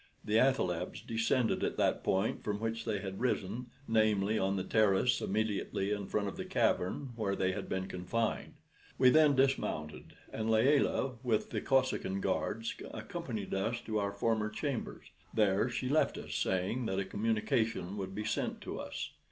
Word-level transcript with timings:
The 0.25 0.39
athalebs 0.39 0.99
descended 1.05 1.63
at 1.63 1.77
that 1.77 2.03
point 2.03 2.43
from 2.43 2.59
which 2.59 2.85
they 2.85 3.01
had 3.01 3.19
risen 3.19 3.67
namely, 3.87 4.39
on 4.39 4.55
the 4.55 4.63
terrace 4.63 5.21
immediately 5.21 5.91
in 5.91 6.07
front 6.07 6.27
of 6.27 6.37
the 6.37 6.43
cavern 6.43 7.11
where 7.15 7.35
they 7.35 7.51
had 7.51 7.69
been 7.69 7.85
confined. 7.87 8.55
We 8.97 9.11
then 9.11 9.35
dismounted, 9.35 10.15
and 10.33 10.49
Layelah 10.49 11.17
with 11.21 11.51
the 11.51 11.61
Kosekin 11.61 12.19
guards 12.19 12.73
accompanied 12.91 13.53
us 13.53 13.79
to 13.81 13.99
our 13.99 14.11
former 14.11 14.49
chambers. 14.49 15.11
There 15.35 15.69
she 15.69 15.87
left 15.87 16.17
us, 16.17 16.33
saying 16.33 16.87
that 16.87 16.97
a 16.97 17.05
communication 17.05 17.95
would 17.97 18.15
be 18.15 18.25
sent 18.25 18.59
to 18.61 18.79
us. 18.79 19.11